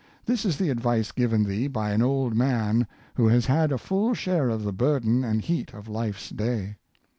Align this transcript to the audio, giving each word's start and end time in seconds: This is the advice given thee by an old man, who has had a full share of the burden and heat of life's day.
This 0.25 0.45
is 0.45 0.57
the 0.57 0.71
advice 0.71 1.11
given 1.11 1.43
thee 1.43 1.67
by 1.67 1.91
an 1.91 2.01
old 2.01 2.35
man, 2.35 2.87
who 3.13 3.27
has 3.27 3.45
had 3.45 3.71
a 3.71 3.77
full 3.77 4.15
share 4.15 4.49
of 4.49 4.63
the 4.63 4.73
burden 4.73 5.23
and 5.23 5.43
heat 5.43 5.75
of 5.75 5.87
life's 5.87 6.31
day. 6.31 6.77